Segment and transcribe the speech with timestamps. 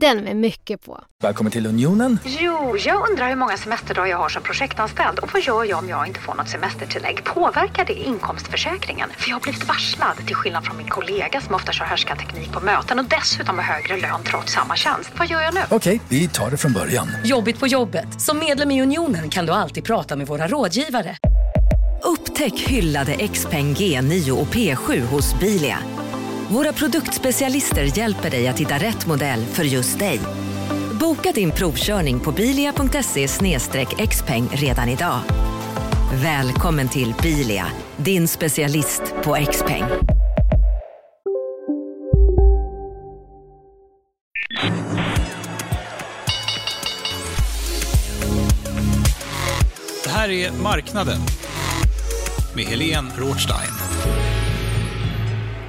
[0.00, 1.00] Den med mycket på.
[1.22, 2.18] Välkommen till Unionen.
[2.24, 5.88] Jo, jag undrar hur många semesterdagar jag har som projektanställd och vad gör jag om
[5.88, 7.24] jag inte får något semestertillägg?
[7.24, 9.10] Påverkar det inkomstförsäkringen?
[9.18, 12.60] För jag har blivit varslad, till skillnad från min kollega som ofta kör härskarteknik på
[12.60, 15.10] möten och dessutom har högre lön trots samma tjänst.
[15.18, 15.60] Vad gör jag nu?
[15.70, 17.08] Okej, vi tar det från början.
[17.24, 18.20] Jobbigt på jobbet.
[18.20, 21.16] Som medlem i Unionen kan du alltid prata med våra rådgivare.
[22.02, 25.78] Upptäck hyllade XPeng G9 och P7 hos Bilia.
[26.54, 30.20] Våra produktspecialister hjälper dig att hitta rätt modell för just dig.
[31.00, 33.28] Boka din provkörning på bilia.se
[34.06, 35.20] xpeng redan idag.
[36.22, 39.84] Välkommen till Bilia, din specialist på XPeng.
[50.04, 51.20] Det här är Marknaden
[52.56, 54.23] med Helene Rothstein.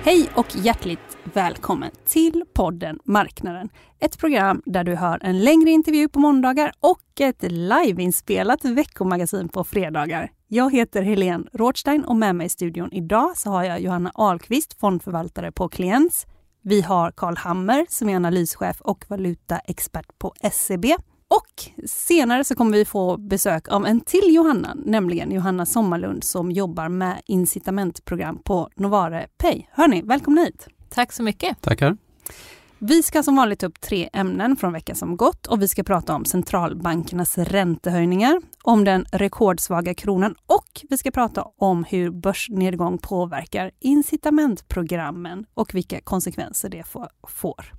[0.05, 3.69] Hej och hjärtligt välkommen till podden Marknaden.
[3.99, 9.63] Ett program där du hör en längre intervju på måndagar och ett liveinspelat veckomagasin på
[9.63, 10.31] fredagar.
[10.47, 14.79] Jag heter Helene Rothstein och med mig i studion idag så har jag Johanna Ahlqvist,
[14.79, 16.25] fondförvaltare på Kliens.
[16.61, 20.85] Vi har Carl Hammer som är analyschef och valutaexpert på SEB.
[21.27, 26.51] Och senare så kommer vi få besök av en till Johanna, nämligen Johanna Sommarlund som
[26.51, 29.65] jobbar med incitamentprogram på Novare Pay.
[29.71, 30.67] Hörni, välkomna hit!
[30.89, 31.61] Tack så mycket.
[31.61, 31.97] Tackar.
[32.79, 35.83] Vi ska som vanligt ta upp tre ämnen från veckan som gått och vi ska
[35.83, 42.97] prata om centralbankernas räntehöjningar, om den rekordsvaga kronan och vi ska prata om hur börsnedgång
[42.97, 46.83] påverkar incitamentprogrammen och vilka konsekvenser det
[47.27, 47.73] får.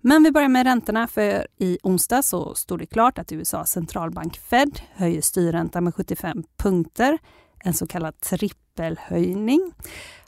[0.00, 4.38] Men vi börjar med räntorna för i onsdag så stod det klart att USAs centralbank
[4.38, 7.18] Fed höjer styrräntan med 75 punkter,
[7.64, 9.72] en så kallad trippelhöjning.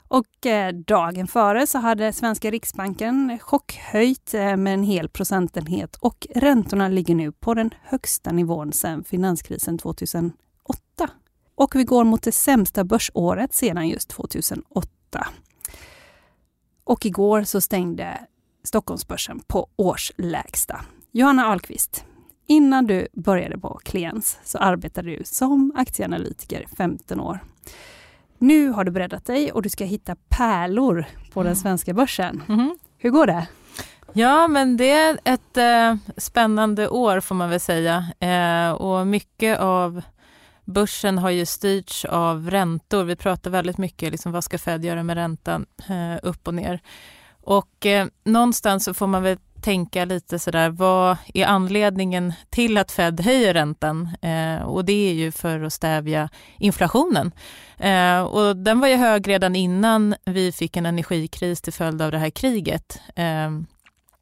[0.07, 6.27] Och eh, dagen före så hade svenska riksbanken chockhöjt eh, med en hel procentenhet och
[6.35, 10.33] räntorna ligger nu på den högsta nivån sedan finanskrisen 2008.
[11.55, 14.89] Och vi går mot det sämsta börsåret sedan just 2008.
[16.83, 18.17] Och igår så stängde
[18.63, 20.81] Stockholmsbörsen på årslägsta.
[21.11, 22.05] Johanna Ahlqvist,
[22.47, 27.39] innan du började på Kliens så arbetade du som aktieanalytiker 15 år.
[28.37, 32.43] Nu har du breddat dig och du ska hitta pärlor på den svenska börsen.
[32.47, 32.77] Mm.
[32.97, 33.47] Hur går det?
[34.13, 38.05] Ja, men det är ett eh, spännande år får man väl säga.
[38.19, 40.01] Eh, och mycket av
[40.65, 43.03] börsen har ju styrts av räntor.
[43.03, 46.81] Vi pratar väldigt mycket liksom, vad ska Fed göra med räntan eh, upp och ner.
[47.43, 52.91] Och eh, någonstans så får man väl tänka lite sådär, vad är anledningen till att
[52.91, 54.09] Fed höjer räntan?
[54.21, 57.31] Eh, och det är ju för att stävja inflationen.
[57.77, 62.11] Eh, och den var ju hög redan innan vi fick en energikris till följd av
[62.11, 63.01] det här kriget.
[63.15, 63.49] Eh,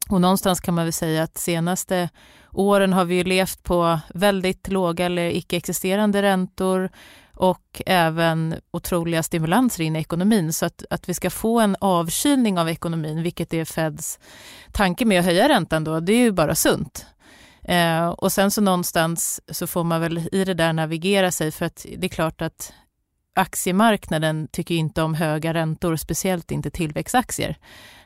[0.10, 2.10] och någonstans kan man väl säga att senaste
[2.52, 6.90] åren har vi ju levt på väldigt låga eller icke-existerande räntor
[7.38, 10.54] och även otroliga stimulanser in i ekonomin.
[10.54, 14.20] Så att, att vi ska få en avkylning av ekonomin, vilket är Feds
[14.72, 17.06] tanke med att höja räntan då, det är ju bara sunt.
[17.64, 21.66] Eh, och sen så någonstans så får man väl i det där navigera sig för
[21.66, 22.74] att det är klart att
[23.38, 27.58] aktiemarknaden tycker inte om höga räntor, speciellt inte tillväxtaktier.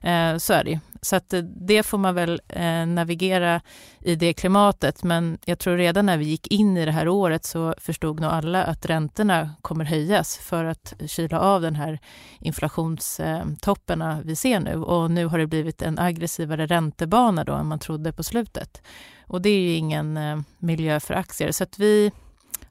[0.01, 3.61] Eh, så är det Så att eh, det får man väl eh, navigera
[3.99, 5.03] i det klimatet.
[5.03, 8.31] Men jag tror redan när vi gick in i det här året så förstod nog
[8.31, 11.99] alla att räntorna kommer höjas för att kyla av den här
[12.39, 14.75] inflationstopparna eh, vi ser nu.
[14.75, 18.81] Och nu har det blivit en aggressivare räntebana då än man trodde på slutet.
[19.27, 21.51] Och det är ju ingen eh, miljö för aktier.
[21.51, 22.11] Så att vi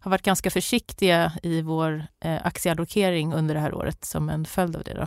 [0.00, 4.76] har varit ganska försiktiga i vår eh, aktieallokering under det här året som en följd
[4.76, 4.94] av det.
[4.94, 5.06] Då.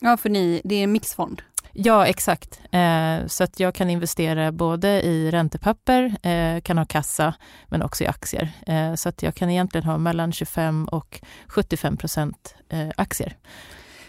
[0.00, 1.42] Ja, för ni, det är en mixfond?
[1.76, 2.60] Ja, exakt.
[2.70, 7.34] Eh, så att jag kan investera både i räntepapper, eh, kan ha kassa,
[7.68, 8.52] men också i aktier.
[8.66, 13.36] Eh, så att jag kan egentligen ha mellan 25 och 75 procent eh, aktier.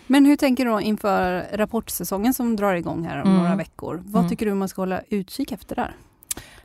[0.08, 3.44] Men hur tänker du då inför rapportsäsongen som drar igång här om mm.
[3.44, 4.04] några veckor?
[4.06, 4.30] Vad mm.
[4.30, 5.96] tycker du man ska hålla utkik efter där?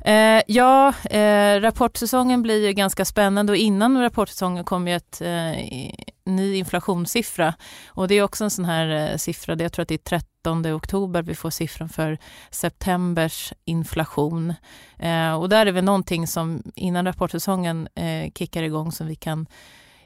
[0.04, 5.92] Eh, ja, eh, rapportsäsongen blir ju ganska spännande och innan rapportsäsongen kommer ju ett eh,
[6.24, 7.54] ny inflationssiffra.
[7.88, 10.66] Och det är också en sån här eh, siffra, jag tror att det är 13
[10.74, 12.18] oktober vi får siffran för
[12.50, 14.54] septembers inflation.
[14.98, 19.46] Eh, och där är det någonting som innan rapportsäsongen eh, kickar igång som vi kan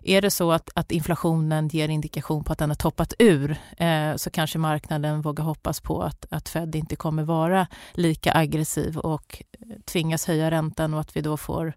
[0.05, 4.17] är det så att, att inflationen ger indikation på att den har toppat ur eh,
[4.17, 9.43] så kanske marknaden vågar hoppas på att, att Fed inte kommer vara lika aggressiv och
[9.53, 11.75] eh, tvingas höja räntan och att vi då får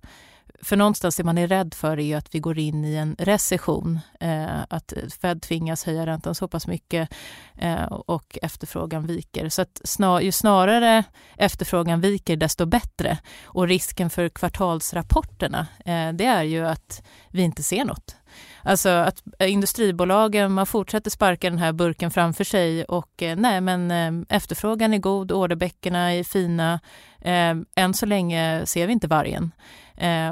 [0.61, 3.99] för någonstans det man är rädd för är att vi går in i en recession.
[4.19, 7.09] Eh, att Fed tvingas höja räntan så pass mycket
[7.57, 9.49] eh, och efterfrågan viker.
[9.49, 11.03] Så att snar, ju snarare
[11.37, 13.17] efterfrågan viker desto bättre.
[13.43, 18.15] Och risken för kvartalsrapporterna eh, det är ju att vi inte ser något.
[18.67, 23.91] Alltså att industribolagen, man fortsätter sparka den här burken framför sig och eh, nej men
[23.91, 26.79] eh, efterfrågan är god, orderböckerna är fina.
[27.21, 29.51] Eh, än så länge ser vi inte vargen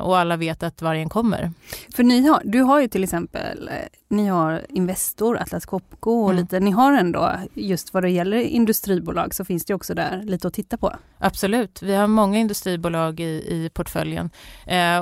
[0.02, 1.52] och alla vet att vargen kommer.
[1.96, 3.70] För ni har, du har ju till exempel,
[4.10, 6.42] ni har Investor, Atlas Copco och mm.
[6.42, 10.48] lite, ni har ändå just vad det gäller industribolag så finns det också där lite
[10.48, 10.96] att titta på.
[11.18, 14.30] Absolut, vi har många industribolag i, i portföljen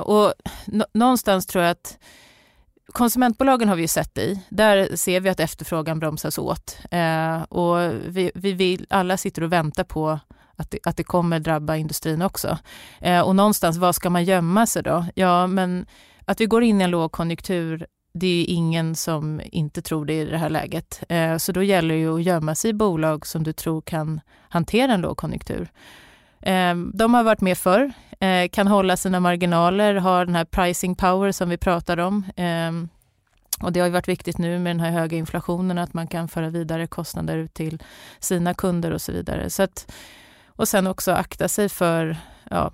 [0.04, 0.32] och
[0.92, 1.98] någonstans tror jag att
[2.92, 4.40] konsumentbolagen har vi ju sett i.
[4.48, 6.78] Där ser vi att efterfrågan bromsas åt.
[6.90, 10.18] Eh, och vi, vi vill, alla sitter och väntar på
[10.56, 12.58] att det, att det kommer drabba industrin också.
[13.00, 15.06] Eh, och någonstans, vad ska man gömma sig då?
[15.14, 15.86] Ja, men
[16.24, 17.86] att vi går in i en lågkonjunktur
[18.18, 21.02] det är ingen som inte tror det i det här läget.
[21.08, 24.92] Eh, så då gäller det att gömma sig i bolag som du tror kan hantera
[24.92, 25.70] en lågkonjunktur.
[26.44, 30.94] Eh, de har varit med förr, eh, kan hålla sina marginaler, har den här pricing
[30.94, 32.24] power som vi pratar om.
[32.36, 32.72] Eh,
[33.60, 36.50] och det har varit viktigt nu med den här höga inflationen att man kan föra
[36.50, 37.82] vidare kostnader ut till
[38.18, 39.50] sina kunder och så vidare.
[39.50, 39.92] Så att,
[40.46, 42.16] och sen också akta sig för
[42.50, 42.72] ja,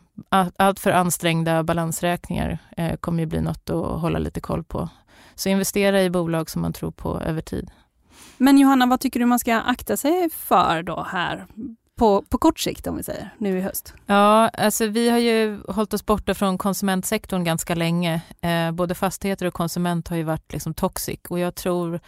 [0.57, 4.89] allt för ansträngda balansräkningar eh, kommer ju bli något att hålla lite koll på.
[5.35, 7.71] Så investera i bolag som man tror på över tid.
[8.37, 11.47] Men Johanna, vad tycker du man ska akta sig för då här
[12.01, 13.95] på, på kort sikt om vi säger, nu i höst?
[14.07, 18.21] Ja, alltså vi har ju hållit oss borta från konsumentsektorn ganska länge.
[18.41, 22.01] Eh, både fastigheter och konsument har ju varit liksom toxic och jag tror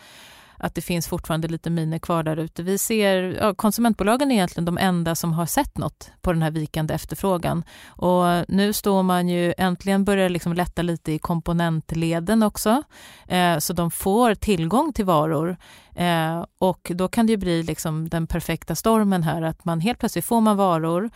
[0.57, 2.63] att det finns fortfarande lite miner kvar där ute.
[2.63, 6.51] Vi ser, ja, konsumentbolagen är egentligen de enda som har sett något på den här
[6.51, 7.65] vikande efterfrågan.
[7.87, 12.83] Och nu står man ju, äntligen börjar liksom lätta lite i komponentleden också,
[13.29, 15.57] eh, så de får tillgång till varor.
[15.95, 19.99] Eh, och då kan det ju bli liksom den perfekta stormen här, att man helt
[19.99, 21.11] plötsligt får man varor,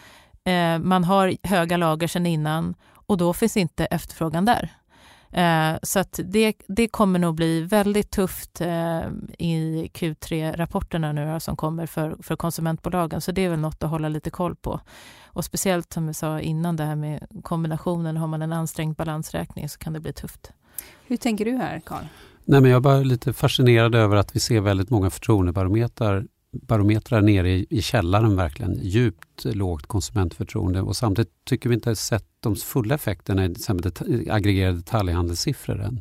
[0.44, 2.74] eh, man har höga lager sedan innan
[3.06, 4.70] och då finns inte efterfrågan där.
[5.32, 9.00] Eh, så att det, det kommer nog bli väldigt tufft eh,
[9.38, 13.20] i Q3-rapporterna nu som kommer för, för konsumentbolagen.
[13.20, 14.80] Så det är väl något att hålla lite koll på.
[15.24, 19.68] Och speciellt som vi sa innan det här med kombinationen, har man en ansträngd balansräkning
[19.68, 20.52] så kan det bli tufft.
[21.06, 22.04] Hur tänker du här, Carl?
[22.44, 26.26] Nej, men jag är bara lite fascinerad över att vi ser väldigt många förtroendebarometrar
[26.62, 28.78] barometrar nere i, i källaren verkligen.
[28.82, 33.92] Djupt lågt konsumentförtroende och samtidigt tycker vi inte sett de fulla effekterna i till exempel
[33.92, 36.00] det, aggregerade detaljhandelssiffror än.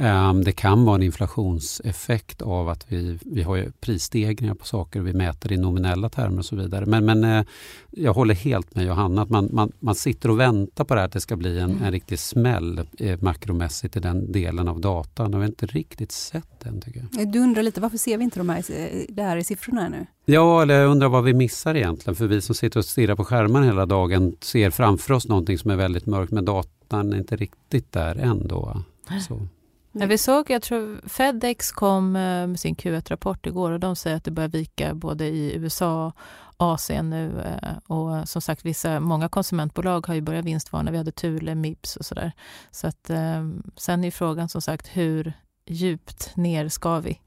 [0.00, 5.06] Um, det kan vara en inflationseffekt av att vi, vi har prisstegringar på saker och
[5.06, 6.86] vi mäter i nominella termer och så vidare.
[6.86, 7.44] Men, men uh,
[7.90, 11.06] jag håller helt med Johanna att man, man, man sitter och väntar på det här
[11.06, 15.34] att det ska bli en, en riktig smäll eh, makromässigt i den delen av datan
[15.34, 17.32] och vi har inte riktigt sett den tycker jag.
[17.32, 18.64] Du undrar lite varför ser vi inte de här,
[19.08, 20.06] det här i siffrorna nu?
[20.24, 22.14] Ja, eller jag undrar vad vi missar egentligen.
[22.14, 25.70] För vi som sitter och stirrar på skärmen hela dagen ser framför oss någonting som
[25.70, 28.82] är väldigt mörkt men datan är inte riktigt där ändå.
[29.28, 29.46] Så.
[29.92, 34.16] Ja, vi såg, jag tror Fedex kom eh, med sin Q1-rapport igår och de säger
[34.16, 36.12] att det börjar vika både i USA
[36.56, 37.40] Asien nu.
[37.40, 40.90] Eh, och som sagt, vissa, många konsumentbolag har ju börjat vinstvarna.
[40.90, 42.32] Vi hade Thule, Mips och sådär.
[42.70, 45.32] Så att, eh, sen är frågan som sagt, hur
[45.66, 47.20] djupt ner ska vi?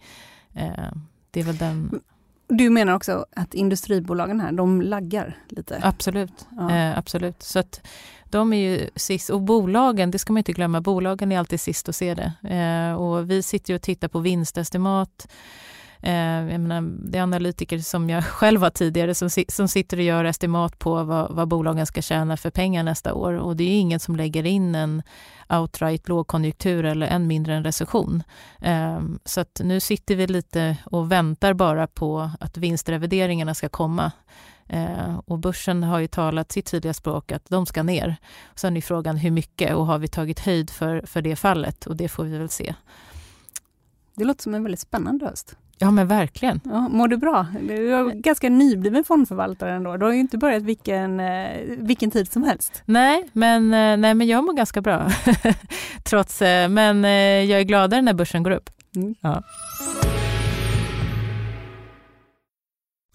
[1.31, 2.01] Det är väl den...
[2.47, 5.79] Du menar också att industribolagen här, de laggar lite?
[5.83, 6.71] Absolut, ja.
[6.71, 7.43] eh, absolut.
[7.43, 7.81] Så att
[8.33, 11.89] de är ju sist, och bolagen, det ska man inte glömma, bolagen är alltid sist
[11.89, 12.33] att se det.
[12.55, 15.27] Eh, och vi sitter ju och tittar på vinstestimat.
[16.01, 20.03] Eh, jag menar, det är analytiker som jag själv var tidigare som, som sitter och
[20.03, 23.33] gör estimat på vad, vad bolagen ska tjäna för pengar nästa år.
[23.33, 25.03] Och det är ingen som lägger in en
[25.49, 28.23] outright lågkonjunktur eller än mindre en recession.
[28.61, 34.11] Eh, så att nu sitter vi lite och väntar bara på att vinstrevideringarna ska komma.
[34.67, 38.15] Eh, och börsen har ju talat sitt tydliga språk att de ska ner.
[38.55, 41.96] Sen är frågan hur mycket och har vi tagit höjd för, för det fallet och
[41.96, 42.75] det får vi väl se.
[44.15, 45.55] Det låter som en väldigt spännande höst.
[45.77, 46.62] Ja men verkligen.
[46.63, 47.48] Ja, mår du bra?
[47.62, 49.98] Du är ganska nybliven fondförvaltare ändå.
[49.98, 52.82] Du har ju inte börjat vilken, eh, vilken tid som helst.
[52.86, 55.12] Nej men, eh, nej, men jag mår ganska bra.
[56.03, 57.03] Trots, eh, men
[57.48, 58.70] jag är gladare när börsen går upp.
[58.96, 59.15] Mm.
[59.22, 59.43] Ja.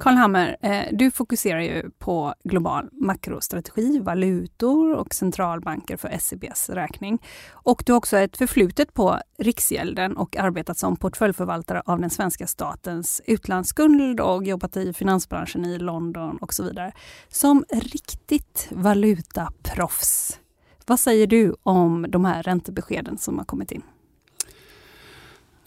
[0.00, 7.22] Karl Hammer, eh, du fokuserar ju på global makrostrategi, valutor och centralbanker för SEBs räkning.
[7.50, 12.46] Och du har också ett förflutet på Riksgälden och arbetat som portföljförvaltare av den svenska
[12.46, 16.92] statens utlandsskuld och jobbat i finansbranschen i London och så vidare.
[17.28, 20.38] Som riktigt valutaproffs,
[20.86, 23.82] vad säger du om de här räntebeskeden som har kommit in?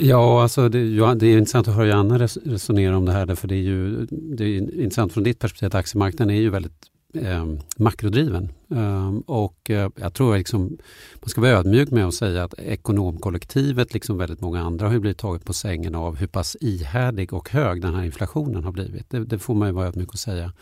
[0.06, 0.80] Ja, alltså det,
[1.16, 3.36] det är intressant att höra Johanna resonera om det här.
[3.36, 6.86] För det är ju det är intressant från ditt perspektiv att aktiemarknaden är ju väldigt
[7.14, 7.46] eh,
[7.78, 8.52] makrodriven.
[8.76, 10.78] Eh, och eh, jag tror liksom,
[11.22, 15.18] man ska vara ödmjuk med att säga att ekonomkollektivet, liksom väldigt många andra, har blivit
[15.18, 19.10] taget på sängen av hur pass ihärdig och hög den här inflationen har blivit.
[19.10, 20.54] Det, det får man ju vara ödmjuk och säga.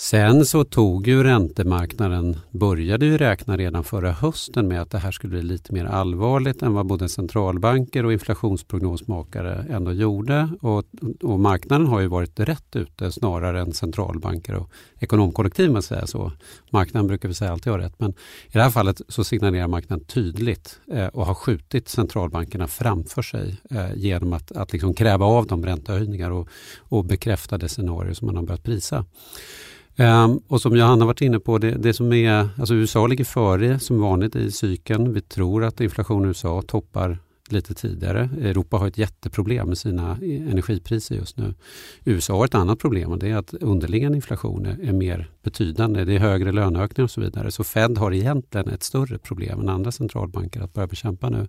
[0.00, 5.10] Sen så tog ju räntemarknaden, började ju räkna redan förra hösten med att det här
[5.10, 10.48] skulle bli lite mer allvarligt än vad både centralbanker och inflationsprognosmakare ändå gjorde.
[10.60, 10.84] Och,
[11.22, 16.32] och marknaden har ju varit rätt ute snarare än centralbanker och ekonomkollektiv man säger så.
[16.70, 20.04] Marknaden brukar vi säga alltid ha rätt men i det här fallet så signalerar marknaden
[20.04, 25.46] tydligt eh, och har skjutit centralbankerna framför sig eh, genom att, att liksom kräva av
[25.46, 29.04] dem räntehöjningar och, och bekräfta det scenario som man har börjat prisa.
[29.96, 33.78] Um, och som Johanna varit inne på, det, det, som är, alltså USA ligger före
[33.78, 35.12] som vanligt i cykeln.
[35.12, 37.18] Vi tror att inflationen i USA toppar
[37.52, 38.30] lite tidigare.
[38.40, 41.54] Europa har ett jätteproblem med sina e, energipriser just nu.
[42.04, 46.04] USA har ett annat problem och det är att underliggande inflation är mer betydande.
[46.04, 47.50] Det är högre löneökningar och så vidare.
[47.50, 51.48] Så Fed har egentligen ett större problem än andra centralbanker att börja bekämpa nu.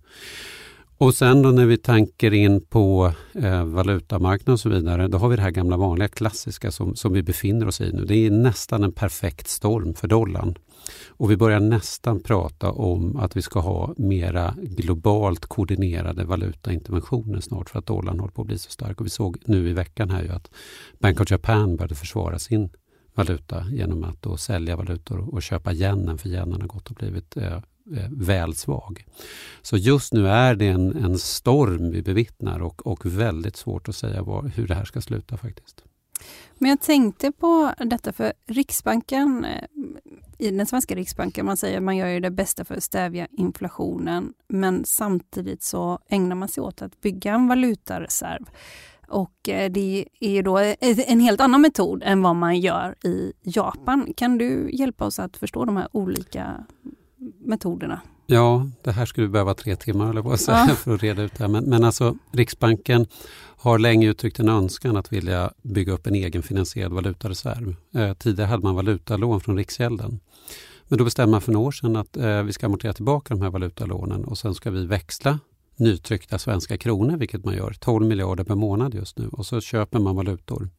[1.02, 5.30] Och sen då när vi tänker in på eh, valutamarknaden och så vidare, då har
[5.30, 8.06] vi det här gamla vanliga klassiska som, som vi befinner oss i nu.
[8.06, 10.56] Det är nästan en perfekt storm för dollarn.
[11.08, 17.70] Och vi börjar nästan prata om att vi ska ha mera globalt koordinerade valutainterventioner snart
[17.70, 19.00] för att dollarn håller på att bli så stark.
[19.00, 20.52] Och vi såg nu i veckan här ju att
[21.00, 22.70] Bank of Japan började försvara sin
[23.16, 27.38] valuta genom att då sälja valutor och köpa yenen, för yenen har gått och blivit
[27.38, 27.60] Eh,
[27.98, 29.06] Eh, väl svag.
[29.62, 33.96] Så just nu är det en, en storm vi bevittnar och, och väldigt svårt att
[33.96, 35.84] säga var, hur det här ska sluta faktiskt.
[36.58, 39.64] Men jag tänkte på detta för Riksbanken, eh,
[40.38, 43.28] i den svenska Riksbanken, man säger att man gör ju det bästa för att stävja
[43.32, 48.46] inflationen, men samtidigt så ägnar man sig åt att bygga en valutareserv.
[49.08, 50.58] Och eh, det är då
[51.08, 54.14] en helt annan metod än vad man gör i Japan.
[54.14, 56.66] Kan du hjälpa oss att förstå de här olika
[57.52, 58.02] metoderna?
[58.26, 60.76] Ja, det här skulle behöva tre timmar eller på säga, ja.
[60.84, 61.52] för att reda ut det här.
[61.52, 63.06] Men, men alltså Riksbanken
[63.58, 67.76] har länge uttryckt en önskan att vilja bygga upp en egenfinansierad valutareserv.
[67.96, 70.20] Eh, tidigare hade man valutalån från Riksgälden.
[70.88, 73.42] Men då bestämde man för några år sedan att eh, vi ska amortera tillbaka de
[73.42, 75.40] här valutalånen och sen ska vi växla
[75.76, 80.00] nytryckta svenska kronor, vilket man gör, 12 miljarder per månad just nu och så köper
[80.00, 80.70] man valutor.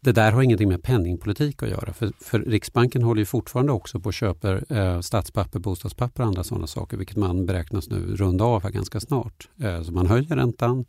[0.00, 1.92] Det där har ingenting med penningpolitik att göra.
[1.92, 6.44] För, för Riksbanken håller ju fortfarande också på att köpa eh, statspapper, bostadspapper och andra
[6.44, 9.48] sådana saker, vilket man beräknas nu runda av här ganska snart.
[9.62, 10.84] Eh, så man höjer räntan,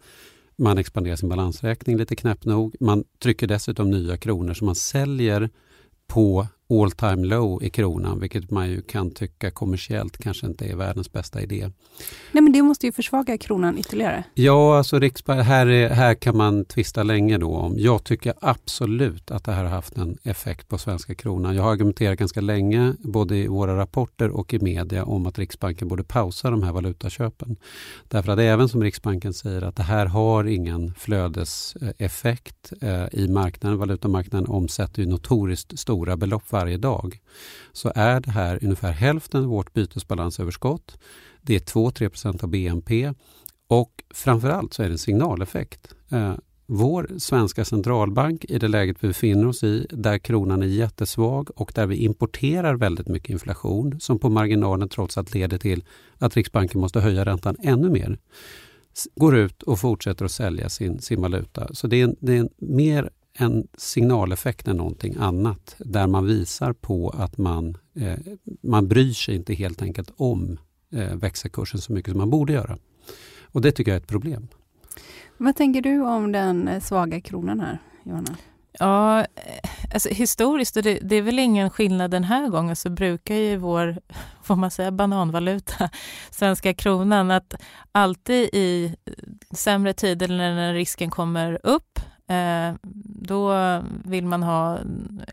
[0.58, 2.76] man expanderar sin balansräkning lite knäppt nog.
[2.80, 5.50] Man trycker dessutom nya kronor som man säljer
[6.08, 10.76] på all time low i kronan, vilket man ju kan tycka kommersiellt kanske inte är
[10.76, 11.72] världens bästa idé.
[12.32, 14.24] Nej, men det måste ju försvaga kronan ytterligare.
[14.34, 17.74] Ja, alltså Riksbank, här, är, här kan man tvista länge då om.
[17.78, 21.56] Jag tycker absolut att det här har haft en effekt på svenska kronan.
[21.56, 25.88] Jag har argumenterat ganska länge, både i våra rapporter och i media, om att Riksbanken
[25.88, 27.56] borde pausa de här valutaköpen.
[28.08, 33.78] Därför att även som Riksbanken säger att det här har ingen flödeseffekt eh, i marknaden.
[33.78, 37.20] Valutamarknaden omsätter ju notoriskt stora belopp varje dag
[37.74, 40.98] så är det här ungefär hälften av vårt bytesbalansöverskott.
[41.42, 43.14] Det är 2-3% av BNP
[43.68, 45.94] och framförallt så är det en signaleffekt.
[46.10, 46.34] Eh,
[46.70, 51.72] vår svenska centralbank i det läget vi befinner oss i, där kronan är jättesvag och
[51.76, 55.84] där vi importerar väldigt mycket inflation som på marginalen trots allt leder till
[56.18, 58.18] att Riksbanken måste höja räntan ännu mer
[59.16, 61.68] går ut och fortsätter att sälja sin, sin valuta.
[61.74, 67.10] Så det är, det är mer en signaleffekt än någonting annat där man visar på
[67.10, 68.20] att man, eh,
[68.62, 70.60] man bryr sig inte helt enkelt om
[70.94, 72.77] eh, växelkursen så mycket som man borde göra.
[73.41, 74.48] Och det tycker jag är ett problem.
[75.38, 78.38] Vad tänker du om den eh, svaga kronan här, Johanna?
[78.79, 82.89] Ja, eh, alltså historiskt, och det, det, är väl ingen skillnad den här gången, så
[82.89, 84.00] brukar ju vår,
[84.44, 85.89] får man säga, bananvaluta,
[86.32, 87.53] svenska kronan, att
[87.91, 88.96] alltid i
[89.51, 93.54] sämre tider när risken kommer upp, Eh, Eh, då
[94.06, 94.80] vill man ha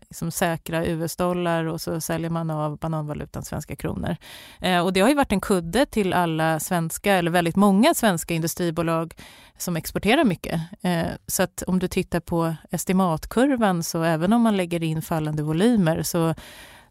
[0.09, 4.15] liksom, säkra US-dollar och så säljer man av bananvalutan svenska kronor.
[4.61, 8.33] Eh, och det har ju varit en kudde till alla svenska, eller väldigt många svenska
[8.33, 9.13] industribolag
[9.57, 10.61] som exporterar mycket.
[10.81, 15.43] Eh, så att om du tittar på estimatkurvan så även om man lägger in fallande
[15.43, 16.35] volymer så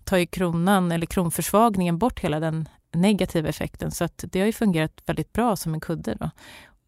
[0.04, 3.90] tar ju kronan eller kronförsvagningen bort hela den negativa effekten.
[3.90, 6.14] Så att det har ju fungerat väldigt bra som en kudde.
[6.14, 6.30] Då.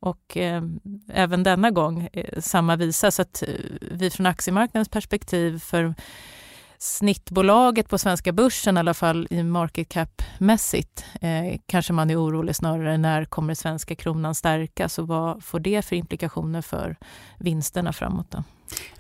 [0.07, 0.63] Och eh,
[1.09, 3.11] även denna gång eh, samma visa.
[3.11, 3.49] Så att eh,
[3.91, 5.95] vi från aktiemarknadens perspektiv för
[6.79, 12.57] snittbolaget på svenska börsen, i alla fall i market cap-mässigt, eh, kanske man är orolig
[12.57, 16.97] snarare när kommer svenska kronan stärkas och vad får det för implikationer för
[17.39, 18.31] vinsterna framåt?
[18.31, 18.43] Då?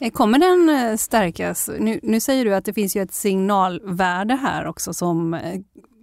[0.00, 1.70] Eh, kommer den eh, stärkas?
[1.78, 5.40] Nu, nu säger du att det finns ju ett signalvärde här också som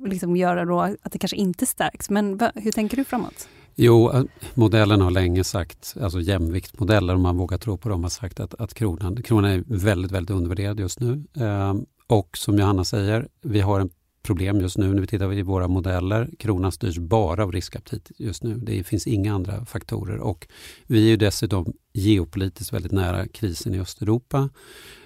[0.05, 2.09] liksom gör då att det kanske inte stärks.
[2.09, 3.47] Men hur tänker du framåt?
[3.75, 8.09] Jo, eh, modellen har länge sagt, alltså jämviktmodeller om man vågar tro på dem, har
[8.09, 11.23] sagt att, att kronan, kronan är väldigt, väldigt undervärderad just nu.
[11.37, 11.73] Eh,
[12.07, 13.89] och som Johanna säger, vi har en
[14.23, 16.29] problem just nu när vi tittar i våra modeller.
[16.39, 18.55] Kronan styrs bara av riskaptit just nu.
[18.55, 20.47] Det finns inga andra faktorer och
[20.87, 24.49] vi är dessutom geopolitiskt väldigt nära krisen i Östeuropa.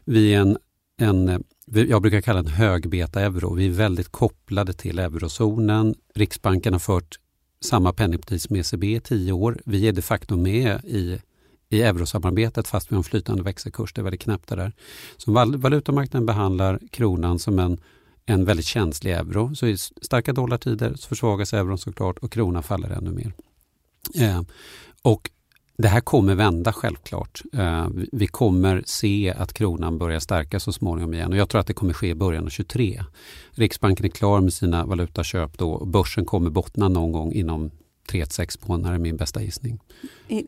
[0.06, 0.58] Vi är en,
[1.01, 1.39] en eh,
[1.71, 3.53] jag brukar kalla det en högbeta-euro.
[3.53, 5.95] Vi är väldigt kopplade till eurozonen.
[6.15, 7.19] Riksbanken har fört
[7.62, 9.62] samma penningpris som ECB i tio år.
[9.65, 11.20] Vi är de facto med i,
[11.70, 13.93] i eurosamarbetet fast vi har en flytande växelkurs.
[13.93, 14.74] Det är väldigt knäppt det där.
[15.17, 17.80] Så valutamarknaden behandlar kronan som en,
[18.26, 19.56] en väldigt känslig euro.
[19.56, 23.34] Så i starka dollartider så försvagas euron såklart och kronan faller ännu mer.
[24.15, 24.41] Eh,
[25.02, 25.30] och
[25.78, 27.42] det här kommer vända självklart.
[27.54, 31.68] Eh, vi kommer se att kronan börjar stärkas så småningom igen och jag tror att
[31.68, 33.04] det kommer ske i början av 23.
[33.52, 37.72] Riksbanken är klar med sina valutaköp då och börsen kommer bottna någon gång inom
[38.10, 39.80] 3-6 månader är min bästa gissning.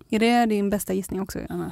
[0.09, 1.71] Är det din bästa gissning också, Anna?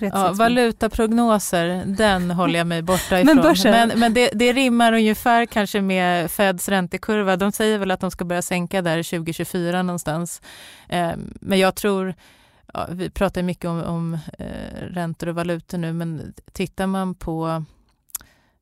[0.00, 3.36] Ja, valutaprognoser, den håller jag mig borta ifrån.
[3.36, 7.36] men men, men det, det rimmar ungefär kanske med Feds räntekurva.
[7.36, 10.42] De säger väl att de ska börja sänka där 2024 någonstans.
[10.88, 12.14] Eh, men jag tror
[12.90, 17.64] vi pratar mycket om, om eh, räntor och valutor nu, men tittar man på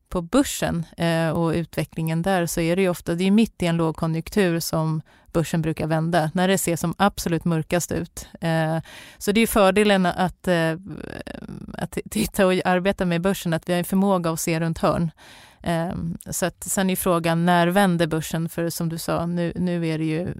[0.09, 3.65] på börsen eh, och utvecklingen där så är det ju ofta, det är mitt i
[3.65, 5.01] en lågkonjunktur som
[5.33, 8.27] börsen brukar vända, när det ser som absolut mörkast ut.
[8.41, 8.77] Eh,
[9.17, 10.73] så det är fördelen att, eh,
[11.73, 15.11] att titta och arbeta med börsen, att vi har en förmåga att se runt hörn.
[15.61, 15.93] Eh,
[16.29, 18.49] så att, sen är frågan, när vänder börsen?
[18.49, 20.33] För som du sa, nu, nu är det ju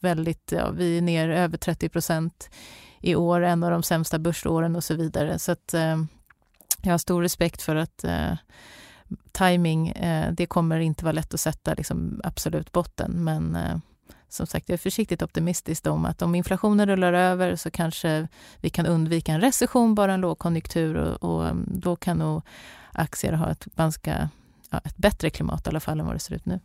[0.00, 2.50] väldigt, ja, vi är ner över 30 procent
[3.00, 5.38] i år, en av de sämsta börsåren och så vidare.
[5.38, 5.96] Så att eh,
[6.82, 8.32] jag har stor respekt för att eh,
[9.32, 13.76] timing, eh, det kommer inte vara lätt att sätta liksom, absolut botten, men eh,
[14.28, 18.28] som sagt, jag är försiktigt optimistisk om att om inflationen rullar över så kanske
[18.60, 22.42] vi kan undvika en recession, bara en lågkonjunktur och, och mm, då kan nog
[22.92, 24.30] aktier ha ett ganska
[24.70, 26.60] ja, ett bättre klimat i alla fall än vad det ser ut nu.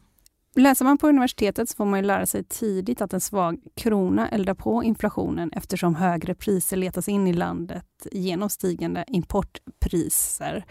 [0.58, 4.54] Läser man på universitetet så får man lära sig tidigt att en svag krona eldar
[4.54, 10.66] på inflationen eftersom högre priser letas in i landet genom stigande importpriser.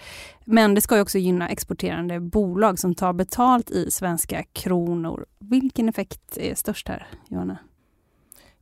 [0.44, 5.26] Men det ska också gynna exporterande bolag som tar betalt i svenska kronor.
[5.38, 7.58] Vilken effekt är störst här, Johanna?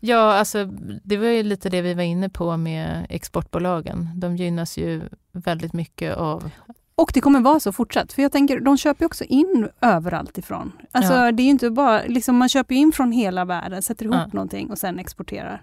[0.00, 0.64] Ja, alltså
[1.04, 4.08] det var ju lite det vi var inne på med exportbolagen.
[4.14, 6.50] De gynnas ju väldigt mycket av
[6.94, 8.12] och det kommer vara så fortsatt.
[8.12, 10.72] För jag tänker, de köper också in överallt ifrån.
[10.92, 11.32] Alltså ja.
[11.32, 14.30] det är inte bara, liksom man köper in från hela världen, sätter ihop ja.
[14.32, 15.62] någonting och sen exporterar.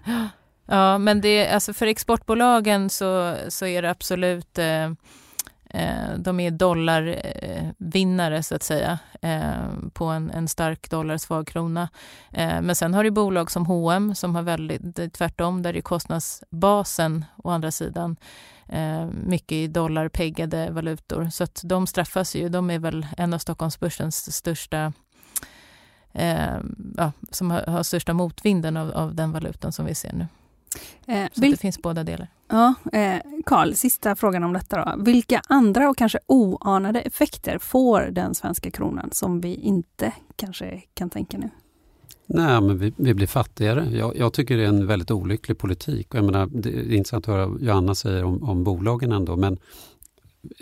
[0.66, 4.90] Ja, men det, alltså för exportbolagen så, så är det absolut eh, eh,
[5.70, 11.46] Eh, de är dollarvinnare eh, så att säga eh, på en, en stark dollar, svag
[11.46, 11.88] krona.
[12.32, 17.24] Eh, men sen har du bolag som H&M som har väldigt tvärtom, där är kostnadsbasen
[17.36, 18.16] å andra sidan
[18.68, 21.30] eh, mycket i dollarpeggade valutor.
[21.30, 22.48] Så att de straffas ju.
[22.48, 24.92] De är väl en av Stockholmsbörsens största
[26.12, 26.58] eh,
[26.96, 30.26] ja, som har, har största motvinden av, av den valutan som vi ser nu.
[31.06, 32.28] Eh, så det finns båda delar.
[32.48, 32.74] Ja,
[33.46, 34.96] Karl, eh, sista frågan om detta.
[34.96, 35.02] Då.
[35.02, 41.10] Vilka andra och kanske oanade effekter får den svenska kronan som vi inte kanske kan
[41.10, 41.50] tänka nu?
[42.26, 43.88] Nej, men vi, vi blir fattigare.
[43.90, 46.08] Jag, jag, tycker det är en väldigt olycklig politik.
[46.10, 49.58] Jag menar, det är intressant att höra Johanna säger om, om bolagen ändå, men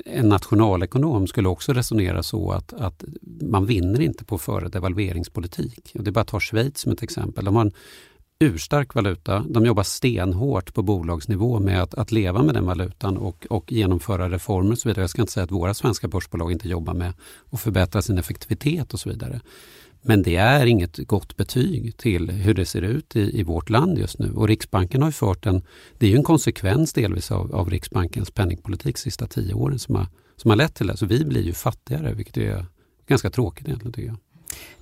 [0.04, 3.04] en nationalekonom skulle också resonera så att, att
[3.40, 5.90] man vinner inte på före devalveringspolitik.
[5.92, 7.44] Det är bara att ta Schweiz som ett exempel.
[7.44, 7.72] De har en
[8.40, 9.44] urstark valuta.
[9.48, 14.30] De jobbar stenhårt på bolagsnivå med att, att leva med den valutan och, och genomföra
[14.30, 15.02] reformer och så vidare.
[15.02, 17.12] Jag ska inte säga att våra svenska börsbolag inte jobbar med
[17.50, 19.40] att förbättra sin effektivitet och så vidare.
[20.02, 23.98] Men det är inget gott betyg till hur det ser ut i, i vårt land
[23.98, 24.32] just nu.
[24.32, 25.62] Och Riksbanken har fört en,
[25.98, 29.94] det är ju en konsekvens delvis av, av Riksbankens penningpolitik de sista tio åren som
[29.94, 30.96] har, som har lett till det.
[30.96, 32.66] Så vi blir ju fattigare, vilket är
[33.06, 34.16] ganska tråkigt egentligen tycker jag.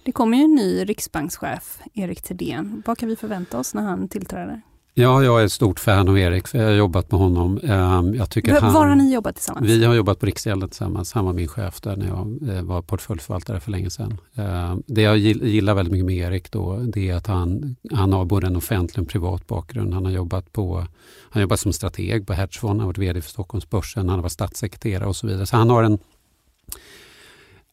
[0.03, 2.83] Det kommer ju en ny riksbankschef, Erik Thedéen.
[2.87, 4.63] Vad kan vi förvänta oss när han tillträder?
[4.99, 7.61] Ja, jag är ett stort fan av Erik, för jag har jobbat med honom.
[7.63, 9.67] Ehm, jag tycker han, var har ni jobbat tillsammans?
[9.67, 11.13] Vi har jobbat på Riksgälden tillsammans.
[11.13, 14.21] Han var min chef där när jag eh, var portföljförvaltare för länge sedan.
[14.35, 18.25] Ehm, det jag gillar väldigt mycket med Erik då, det är att han, han har
[18.25, 19.95] både en offentlig och en privat bakgrund.
[19.95, 20.87] Han har jobbat, på,
[21.31, 24.33] han jobbat som strateg på hedgefond, han har varit VD för Stockholmsbörsen, han har varit
[24.33, 25.47] statssekreterare och så vidare.
[25.47, 25.99] Så han har en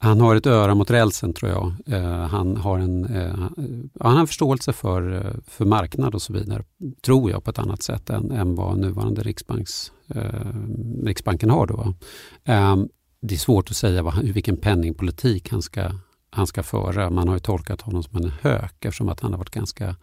[0.03, 1.73] han har ett öra mot rälsen tror jag.
[1.85, 3.35] Eh, han, har en, eh,
[3.99, 6.63] han har en förståelse för, eh, för marknad och så vidare,
[7.05, 10.51] tror jag, på ett annat sätt än, än vad nuvarande Riksbanks, eh,
[11.03, 11.67] Riksbanken har.
[11.67, 11.93] Då.
[12.43, 12.89] Ehm,
[13.21, 15.91] det är svårt att säga vad, vilken penningpolitik han ska,
[16.29, 17.09] han ska föra.
[17.09, 19.95] Man har ju tolkat honom som en hök eftersom att han har varit ganska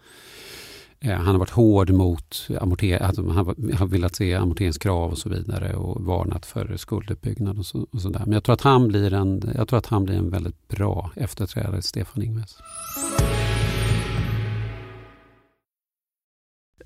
[1.05, 3.47] Eh, han har varit hård mot amorter alltså han
[3.79, 8.21] har velat se amorteringskrav och så vidare och varnat för skulduppbyggnad och, så, och.
[8.27, 11.11] Men jag tror, att han blir en, jag tror att han blir en väldigt bra
[11.17, 12.57] efterträdare, Stefan Ingves.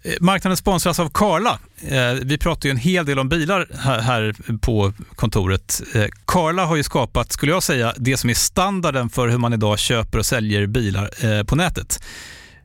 [0.03, 1.59] Eh, marknaden sponsras av Karla.
[1.83, 3.69] Eh, vi pratar ju en hel del om bilar
[4.01, 5.83] här på kontoret.
[6.25, 9.79] Karla har ju skapat, skulle jag säga, det som är standarden för hur man idag
[9.79, 12.01] köper och säljer bilar på nätet.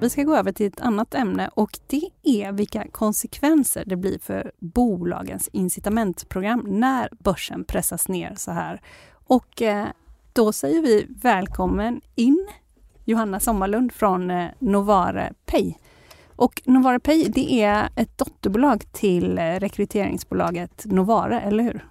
[0.00, 4.18] Vi ska gå över till ett annat ämne och det är vilka konsekvenser det blir
[4.18, 8.80] för bolagens incitamentprogram när börsen pressas ner så här.
[9.26, 9.86] Och eh,
[10.32, 12.48] då säger vi välkommen in
[13.04, 15.74] Johanna Sommarlund från eh, Novare Pay.
[16.36, 21.84] Och Novare Pay det är ett dotterbolag till eh, rekryteringsbolaget Novare, eller hur?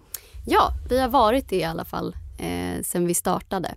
[0.46, 3.76] Ja, vi har varit det i alla fall eh, sen vi startade.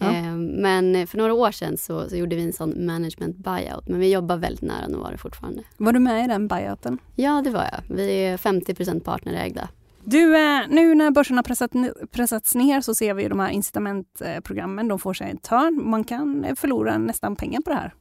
[0.00, 0.14] Ja.
[0.14, 3.88] Eh, men för några år sedan så, så gjorde vi en sån management buyout.
[3.88, 5.62] Men vi jobbar väldigt nära Novare fortfarande.
[5.76, 6.98] Var du med i den buyouten?
[7.16, 7.96] Ja, det var jag.
[7.96, 9.68] Vi är 50 partnerägda.
[10.04, 11.70] Du, eh, nu när börsen har pressat,
[12.10, 15.90] pressats ner så ser vi de här incitamentprogrammen, de får sig en törn.
[15.90, 17.94] Man kan eh, förlora nästan pengar på det här.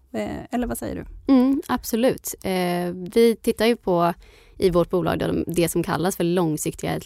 [0.52, 1.34] Eller vad säger du?
[1.34, 2.36] Mm, absolut.
[3.14, 4.14] Vi tittar ju på
[4.58, 7.00] i vårt bolag det som kallas för långsiktiga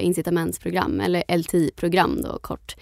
[0.00, 2.76] incitamentsprogram eller LTI-program då kort.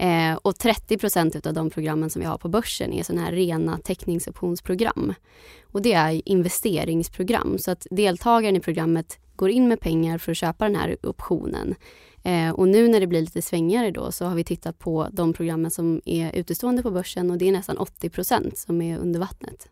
[0.00, 3.78] Eh, och 30% av de programmen som vi har på börsen är sådana här rena
[3.78, 5.14] teckningsoptionsprogram.
[5.62, 10.38] Och det är investeringsprogram så att deltagaren i programmet går in med pengar för att
[10.38, 11.74] köpa den här optionen.
[12.22, 15.32] Eh, och nu när det blir lite svängigare då så har vi tittat på de
[15.32, 19.68] programmen som är utestående på börsen och det är nästan 80% som är under vattnet.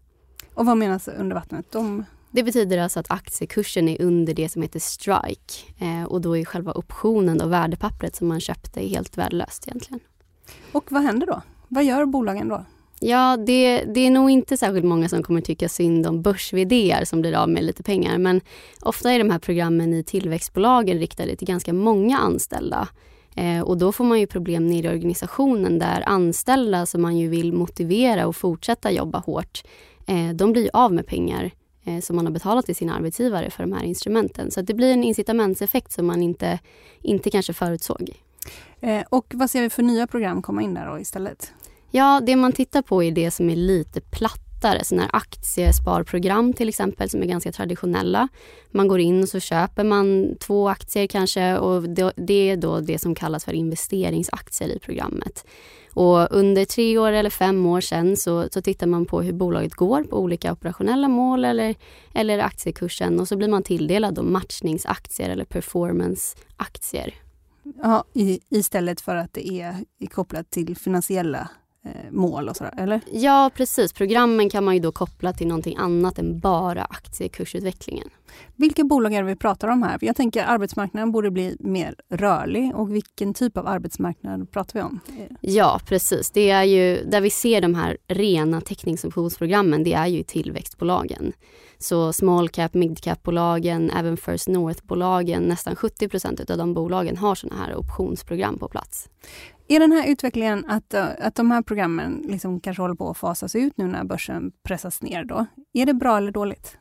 [0.54, 1.66] Och vad menas under vattnet?
[1.72, 2.04] De...
[2.30, 6.44] Det betyder alltså att aktiekursen är under det som heter strike eh, och då är
[6.44, 10.00] själva optionen och värdepappret som man köpte helt värdelöst egentligen.
[10.72, 11.42] Och vad händer då?
[11.68, 12.64] Vad gör bolagen då?
[13.00, 16.54] Ja, det, det är nog inte särskilt många som kommer tycka synd om börs
[17.04, 18.18] som blir av med lite pengar.
[18.18, 18.40] Men
[18.80, 22.88] ofta är de här programmen i tillväxtbolagen riktade till ganska många anställda.
[23.37, 27.28] Eh, och då får man ju problem nere i organisationen där anställda som man ju
[27.28, 29.62] vill motivera och fortsätta jobba hårt,
[30.06, 31.50] eh, de blir av med pengar
[31.84, 34.50] eh, som man har betalat till sina arbetsgivare för de här instrumenten.
[34.50, 36.58] Så att det blir en incitamentseffekt som man inte,
[37.02, 38.11] inte kanske förutsåg.
[38.80, 41.52] Eh, och vad ser vi för nya program komma in där då istället?
[41.90, 44.84] Ja, det man tittar på är det som är lite plattare.
[44.84, 48.28] Sådana här aktiesparprogram till exempel som är ganska traditionella.
[48.70, 52.80] Man går in och så köper man två aktier kanske och det det är då
[52.80, 55.44] det som kallas för investeringsaktier i programmet.
[55.94, 59.74] Och under tre år eller fem år sedan så, så tittar man på hur bolaget
[59.74, 61.74] går på olika operationella mål eller,
[62.14, 67.14] eller aktiekursen och så blir man tilldelad då matchningsaktier eller performanceaktier.
[67.83, 71.50] Ja, i, istället för att det är kopplat till finansiella
[72.10, 73.00] mål och sådär, eller?
[73.12, 73.92] Ja, precis.
[73.92, 78.08] Programmen kan man ju då koppla till någonting annat än bara aktiekursutvecklingen.
[78.56, 79.98] Vilka bolag är det vi pratar om här?
[80.00, 85.00] Jag tänker arbetsmarknaden borde bli mer rörlig och vilken typ av arbetsmarknad pratar vi om?
[85.40, 86.30] Ja, precis.
[86.30, 91.32] Det är ju där vi ser de här rena teckningsoptionsprogrammen, det är ju tillväxtbolagen.
[91.78, 97.62] Så small cap, mid cap-bolagen, även First North-bolagen, nästan 70% av de bolagen har sådana
[97.64, 99.08] här optionsprogram på plats.
[99.70, 103.18] Är den här utvecklingen att, eh, att de här programmen liksom kanske håller på att
[103.18, 105.46] fasas ut nu när börsen pressas ner då?
[105.72, 106.78] Är det bra eller dåligt?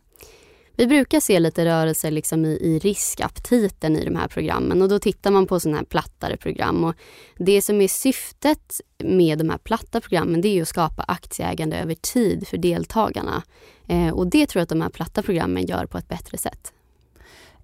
[0.76, 5.00] Vi brukar se lite rörelse liksom i, i riskaptiten i de här programmen och då
[5.00, 6.84] tittar man på sådana här plattare program.
[6.84, 6.96] Och
[7.38, 11.78] det som är syftet med de här platta programmen det är ju att skapa aktieägande
[11.78, 13.44] över tid för deltagarna.
[13.88, 16.74] Eh, och det tror jag att de här platta programmen gör på ett bättre sätt.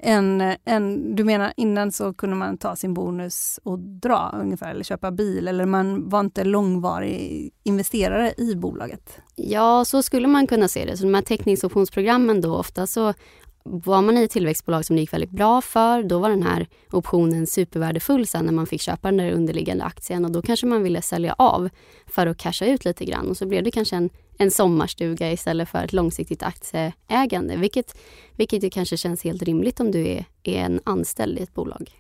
[0.06, 4.84] En, en, du menar innan så kunde man ta sin bonus och dra ungefär eller
[4.84, 9.18] köpa bil eller man var inte långvarig investerare i bolaget?
[9.36, 10.98] Ja, så skulle man kunna se det.
[10.98, 13.14] Så de här teckningsoptionsprogrammen då, ofta så
[13.64, 16.68] var man i ett tillväxtbolag som det gick väldigt bra för, då var den här
[16.92, 20.84] optionen supervärdefull sen när man fick köpa den där underliggande aktien och då kanske man
[20.84, 21.70] ville sälja av
[22.08, 24.10] för att casha ut lite grann och så blev det kanske en,
[24.44, 27.98] en sommarstuga istället för ett långsiktigt aktieägande, vilket,
[28.36, 31.92] vilket ju kanske känns helt rimligt om du är, är en anställd i ett bolag.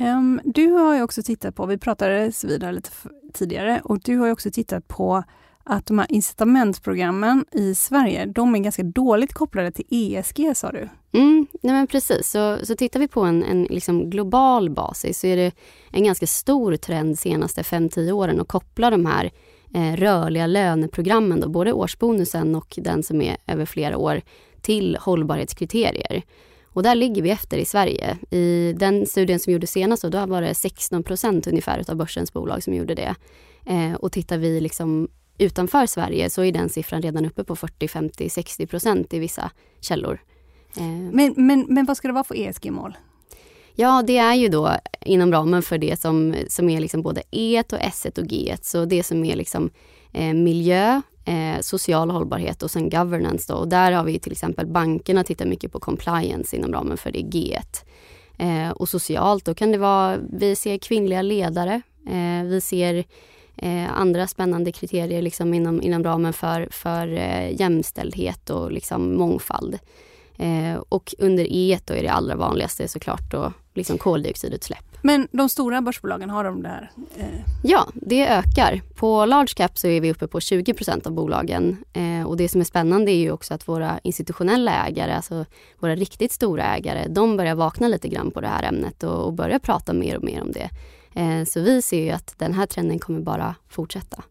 [0.00, 2.90] Um, du har ju också tittat på, vi pratade vidare lite
[3.32, 5.24] tidigare, och du har ju också tittat på
[5.68, 10.88] att de här incitamentsprogrammen i Sverige, de är ganska dåligt kopplade till ESG sa du.
[11.12, 12.30] Mm, nej men precis.
[12.30, 15.52] Så, så tittar vi på en, en liksom global basis så är det
[15.90, 19.30] en ganska stor trend de senaste 5-10 åren att koppla de här
[19.76, 24.22] Eh, rörliga löneprogrammen, då, både årsbonusen och den som är över flera år,
[24.60, 26.22] till hållbarhetskriterier.
[26.64, 28.18] Och där ligger vi efter i Sverige.
[28.30, 32.32] I den studien som gjordes senast, då, då var det 16 procent ungefär av börsens
[32.32, 33.14] bolag som gjorde det.
[33.66, 35.08] Eh, och tittar vi liksom
[35.38, 39.50] utanför Sverige så är den siffran redan uppe på 40, 50, 60 procent i vissa
[39.80, 40.18] källor.
[40.76, 42.96] Eh, Men, men, men vad ska det vara för ESG-mål?
[43.78, 47.62] Ja, det är ju då inom ramen för det som, som är liksom både E
[47.72, 48.56] och S och G.
[48.62, 49.70] Så det som är liksom
[50.12, 53.52] eh, miljö, eh, social hållbarhet och sen governance.
[53.52, 53.58] Då.
[53.58, 57.22] Och där har vi till exempel bankerna tittar mycket på compliance inom ramen för det
[57.22, 57.58] G.
[58.38, 61.82] Eh, och socialt, då kan det vara, vi ser kvinnliga ledare.
[62.08, 63.04] Eh, vi ser
[63.56, 69.78] eh, andra spännande kriterier liksom inom, inom ramen för, för eh, jämställdhet och liksom mångfald.
[70.38, 74.84] Eh, och under E då är det allra vanligaste såklart då liksom koldioxidutsläpp.
[75.02, 76.90] Men de stora börsbolagen, har de det här?
[77.16, 77.40] Eh...
[77.62, 78.80] Ja, det ökar.
[78.94, 81.76] På large cap så är vi uppe på 20% av bolagen.
[81.92, 85.44] Eh, och det som är spännande är ju också att våra institutionella ägare, alltså
[85.78, 89.32] våra riktigt stora ägare, de börjar vakna lite grann på det här ämnet och, och
[89.32, 90.70] börjar prata mer och mer om det.
[91.20, 94.22] Eh, så vi ser ju att den här trenden kommer bara fortsätta.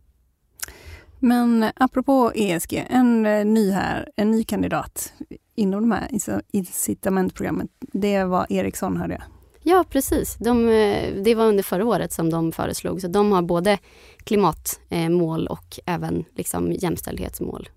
[1.20, 5.14] Men apropå ESG, en eh, ny här, en ny kandidat
[5.56, 6.10] inom de här
[6.52, 9.24] incitamentprogrammen, det var Ericsson hörde jag.
[9.68, 10.36] Ja, precis.
[10.40, 13.02] De, eh, det var under förra året som de föreslog.
[13.02, 13.78] Så de har både
[14.26, 17.70] klimatmål och även liksom jämställdhetsmål.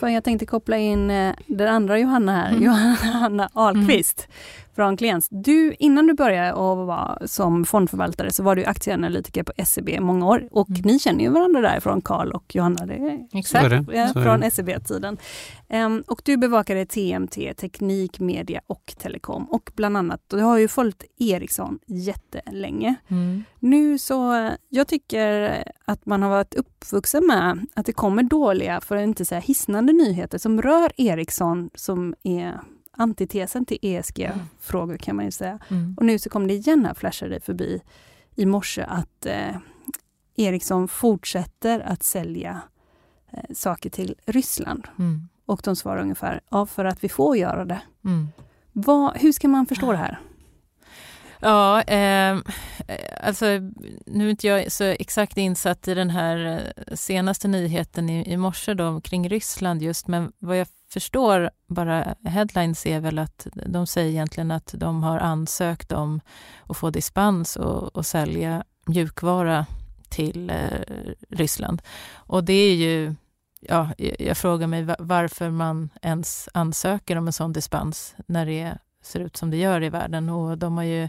[0.00, 2.62] För jag tänkte koppla in eh, den andra Johanna här, mm.
[2.62, 4.70] Johanna Ahlqvist mm.
[4.74, 5.28] från Kliens.
[5.30, 10.00] Du, innan du började och var som fondförvaltare så var du aktieanalytiker på SEB i
[10.00, 10.80] många år och mm.
[10.84, 12.86] ni känner ju varandra därifrån, Karl och Johanna.
[12.86, 13.70] Det är Exakt.
[13.70, 13.84] Det.
[13.92, 15.16] Ja, från SEB-tiden.
[15.68, 20.68] Um, och du bevakade TMT, teknik, media och telekom och bland annat, du har ju
[20.68, 22.94] följt Ericsson jättelänge.
[23.08, 23.44] Mm.
[23.58, 28.96] Nu så, jag tycker att man har varit uppvuxen med att det kommer dåliga, för
[28.96, 32.60] att inte säga hisnande nyheter som rör Ericsson som är
[32.92, 35.58] antitesen till ESG-frågor kan man ju säga.
[35.68, 35.94] Mm.
[35.96, 37.82] Och nu så kom det igen här, flashade förbi
[38.34, 39.56] i morse att eh,
[40.36, 42.60] Ericsson fortsätter att sälja
[43.30, 44.88] eh, saker till Ryssland.
[44.98, 45.28] Mm.
[45.46, 47.80] Och de svarar ungefär, ja för att vi får göra det.
[48.04, 48.28] Mm.
[48.72, 50.20] Vad, hur ska man förstå det här?
[51.42, 52.42] Ja, ehm,
[52.88, 53.46] eh, alltså
[54.06, 58.36] nu är inte jag så exakt insatt i den här eh, senaste nyheten i, i
[58.36, 63.86] morse då kring Ryssland just, men vad jag förstår, bara headlines är väl att de
[63.86, 66.20] säger egentligen att de har ansökt om
[66.66, 69.66] att få dispens och, och sälja mjukvara
[70.08, 71.82] till eh, Ryssland.
[72.14, 73.14] Och det är ju,
[73.60, 78.78] ja, jag frågar mig varför man ens ansöker om en sån dispens när det är
[79.02, 80.28] ser ut som det gör i världen.
[80.28, 81.08] Och de har ju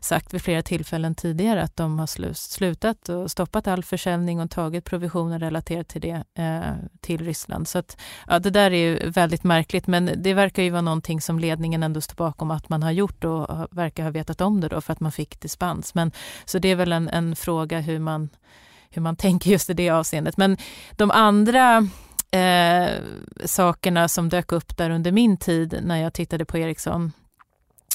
[0.00, 4.84] sagt vid flera tillfällen tidigare att de har slutat och stoppat all försäljning och tagit
[4.84, 7.68] provisioner relaterat till det eh, till Ryssland.
[7.68, 11.20] Så att, ja, det där är ju väldigt märkligt, men det verkar ju vara någonting
[11.20, 14.68] som ledningen ändå står bakom att man har gjort och verkar ha vetat om det
[14.68, 15.94] då för att man fick dispens.
[15.94, 16.12] Men,
[16.44, 18.28] så det är väl en, en fråga hur man,
[18.90, 20.36] hur man tänker just i det avseendet.
[20.36, 20.56] Men
[20.96, 21.88] de andra
[22.30, 22.90] eh,
[23.44, 27.12] sakerna som dök upp där under min tid när jag tittade på Ericsson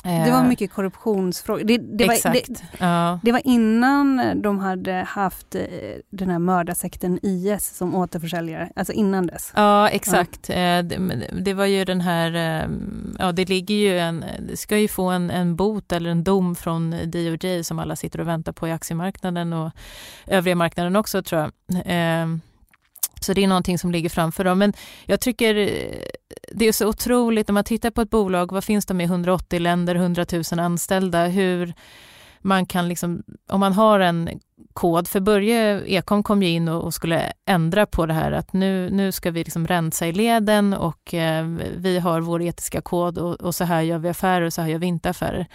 [0.04, 1.64] det var eh, mycket korruptionsfrågor.
[1.64, 3.20] Det, det, var, det, ja.
[3.24, 5.62] det, var innan de hade haft eh,
[6.10, 9.52] den här mördarsekten IS som återförsäljare, alltså innan dess.
[9.56, 10.50] Ja, exakt.
[10.50, 10.56] Ja.
[10.56, 10.84] Eh,
[11.32, 12.32] det, var ju den här,
[13.20, 16.56] ja det ligger ju en, det ska ju få en, en bot eller en dom
[16.56, 19.72] från DOJ som alla sitter och väntar på i aktiemarknaden och
[20.28, 21.52] övriga marknaden också tror jag.
[23.24, 24.60] Så det är någonting som ligger framför dem.
[24.60, 24.74] Men
[25.06, 25.98] jag tycker eh,
[26.52, 29.60] det är så otroligt, om man tittar på ett bolag, vad finns de i 180
[29.60, 31.74] länder, 100 000 anställda, hur
[32.42, 34.30] man kan liksom, om man har en
[34.74, 38.54] kod, för Börje Ekholm kom ju in och, och, skulle ändra på det här att
[38.54, 43.18] nu, nu ska vi liksom rensa i leden och eh, vi har vår etiska kod
[43.18, 45.48] och, och, så här gör vi affärer och så här gör vi inte affärer.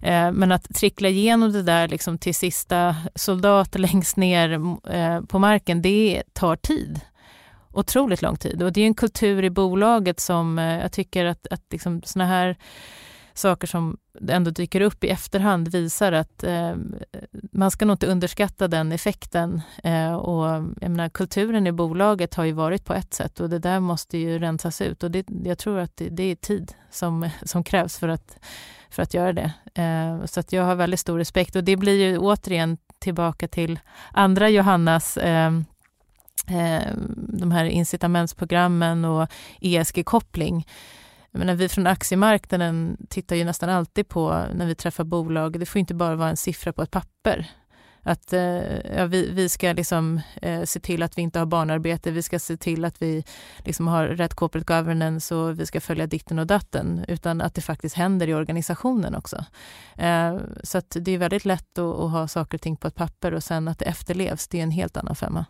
[0.00, 4.52] Eh, men att trickla igenom det där liksom till sista soldat längst ner
[4.90, 7.00] eh, på marken, det tar tid.
[7.72, 8.62] Otroligt lång tid.
[8.62, 12.26] Och det är en kultur i bolaget som eh, jag tycker att, att liksom såna
[12.26, 12.56] här
[13.38, 13.96] saker som
[14.28, 16.74] ändå dyker upp i efterhand visar att eh,
[17.52, 19.60] man ska nog inte underskatta den effekten.
[19.84, 20.46] Eh, och
[20.80, 24.18] jag menar, kulturen i bolaget har ju varit på ett sätt och det där måste
[24.18, 25.02] ju rensas ut.
[25.02, 28.38] Och det, jag tror att det, det är tid som, som krävs för att
[28.90, 29.52] för att göra det.
[29.82, 33.78] Eh, så att jag har väldigt stor respekt och det blir ju återigen tillbaka till
[34.12, 35.52] andra Johannas eh,
[36.48, 36.82] eh
[37.16, 39.28] de här incitamentsprogrammen och
[39.60, 40.66] ESG-koppling
[41.38, 45.78] menar, vi från aktiemarknaden tittar ju nästan alltid på när vi träffar bolag, det får
[45.78, 47.50] inte bara vara en siffra på ett papper.
[48.02, 52.10] Att eh, ja, vi, vi ska liksom, eh, se till att vi inte har barnarbete,
[52.10, 53.24] vi ska se till att vi
[53.58, 57.60] liksom har rätt corporate governance och vi ska följa ditten och datten, utan att det
[57.60, 59.44] faktiskt händer i organisationen också.
[59.96, 62.94] Eh, så att det är väldigt lätt att, att, ha saker och ting på ett
[62.94, 65.44] papper och sen att det efterlevs, det är en helt annan femma.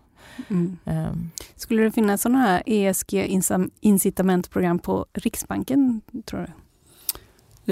[0.48, 0.78] Mm.
[0.84, 1.30] Um.
[1.56, 6.46] Skulle det finnas sådana här ESG-incitamentprogram på Riksbanken, tror du?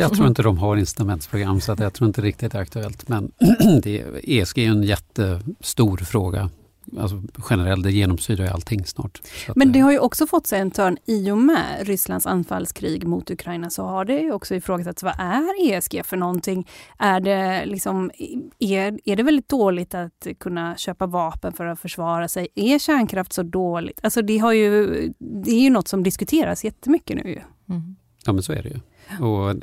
[0.00, 3.08] Jag tror inte de har incitamentsprogram så att jag tror inte riktigt det är aktuellt.
[3.08, 3.32] Men
[3.82, 6.50] det, ESG är en jättestor fråga
[6.98, 9.20] alltså generellt, det genomsyrar ju allting snart.
[9.54, 13.30] Men det har ju också fått sig en törn i och med Rysslands anfallskrig mot
[13.30, 16.68] Ukraina så har det också ifrågasatts vad är ESG för någonting?
[16.98, 18.10] Är det, liksom,
[18.58, 22.48] är, är det väldigt dåligt att kunna köpa vapen för att försvara sig?
[22.54, 24.00] Är kärnkraft så dåligt?
[24.02, 24.86] Alltså det, har ju,
[25.18, 27.30] det är ju något som diskuteras jättemycket nu.
[27.30, 27.40] Ju.
[27.74, 27.96] Mm.
[28.26, 28.80] Ja men så är det ju.
[29.20, 29.56] Och eh,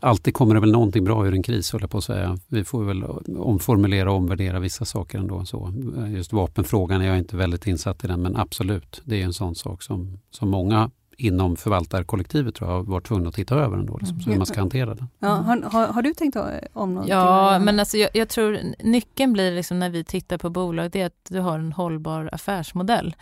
[0.00, 2.38] alltid kommer det väl någonting bra ur en kris, håller på att säga.
[2.48, 5.44] Vi får väl eh, omformulera och omvärdera vissa saker ändå.
[5.44, 9.24] Så eh, just vapenfrågan är jag inte väldigt insatt i den, men absolut, det är
[9.24, 13.54] en sån sak som, som många inom förvaltarkollektivet tror jag har varit tvungna att titta
[13.54, 15.08] över ändå, liksom, så hur man ska hantera den.
[15.18, 16.36] Ja, har, har, har, du tänkt
[16.72, 17.14] om någonting?
[17.14, 21.00] Ja, men alltså jag, jag, tror nyckeln blir liksom när vi tittar på bolag, det
[21.00, 23.16] är att du har en hållbar affärsmodell.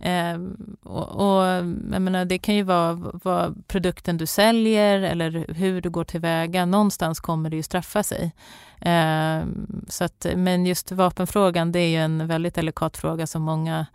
[0.00, 0.38] Eh,
[0.82, 1.44] och, och,
[1.92, 6.66] jag menar, det kan ju vara vad produkten du säljer eller hur du går tillväga.
[6.66, 8.32] Någonstans kommer det ju straffa sig.
[8.80, 9.44] Eh,
[9.88, 13.86] så att, men just vapenfrågan, det är ju en väldigt delikat fråga som många eh,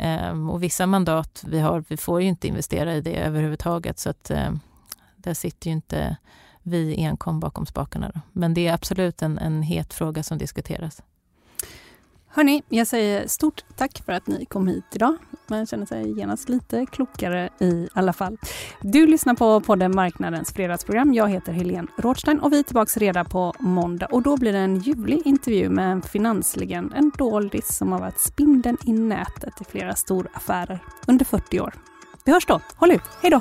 [0.00, 3.98] Ehm, och vissa mandat vi har, vi får ju inte investera i det överhuvudtaget.
[3.98, 4.60] Så att ehm,
[5.16, 6.16] där sitter ju inte
[6.62, 8.10] vi enkom bakom spakarna.
[8.14, 8.20] Då.
[8.32, 11.02] Men det är absolut en, en het fråga som diskuteras.
[12.32, 15.16] Hörni, jag säger stort tack för att ni kom hit idag.
[15.46, 18.38] Man känner sig genast lite klokare i alla fall.
[18.80, 21.14] Du lyssnar på podden Marknadens fredagsprogram.
[21.14, 24.58] Jag heter Helene Rådstein och vi är tillbaka redan på måndag och då blir det
[24.58, 29.64] en ljuvlig intervju med en finanslegend, en doldis som har varit spindeln i nätet i
[29.64, 31.74] flera storaffärer under 40 år.
[32.24, 32.60] Vi hörs då.
[32.76, 33.02] Håll ut.
[33.22, 33.40] Hej då!